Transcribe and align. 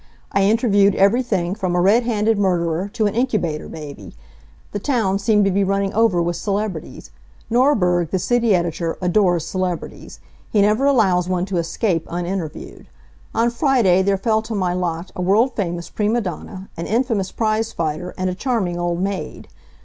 I 0.31 0.41
interviewed 0.45 0.95
everything 0.95 1.53
from 1.53 1.75
a 1.75 1.79
red 1.79 2.01
handed 2.01 2.39
murderer 2.39 2.89
to 2.93 3.05
an 3.05 3.13
incubator 3.13 3.69
baby. 3.69 4.15
The 4.71 4.79
town 4.79 5.19
seemed 5.19 5.45
to 5.45 5.51
be 5.51 5.63
running 5.63 5.93
over 5.93 6.19
with 6.23 6.37
celebrities. 6.37 7.11
Norberg, 7.51 8.09
the 8.09 8.17
city 8.17 8.55
editor, 8.55 8.97
adores 8.99 9.45
celebrities. 9.45 10.19
He 10.51 10.59
never 10.61 10.87
allows 10.87 11.29
one 11.29 11.45
to 11.45 11.57
escape 11.57 12.07
uninterviewed. 12.09 12.87
On 13.35 13.51
Friday 13.51 14.01
there 14.01 14.17
fell 14.17 14.41
to 14.41 14.55
my 14.55 14.73
lot 14.73 15.11
a 15.15 15.21
world 15.21 15.55
famous 15.55 15.91
prima 15.91 16.21
donna, 16.21 16.69
an 16.75 16.87
infamous 16.87 17.31
prize 17.31 17.71
fighter, 17.71 18.15
and 18.17 18.27
a 18.27 18.33
charming 18.33 18.79
old 18.79 19.01
maid. 19.03 19.49